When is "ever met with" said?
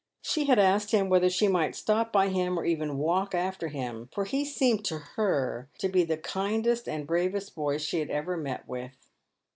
8.09-8.97